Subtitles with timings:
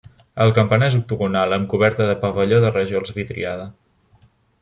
[0.45, 3.71] El campanar és octogonal amb coberta de pavelló de rajols vidriada.